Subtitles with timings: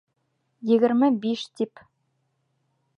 [0.69, 1.87] Егерме биш тип.